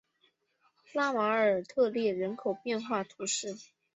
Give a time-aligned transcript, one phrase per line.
[0.93, 3.55] 拉马尔特勒人口变化图示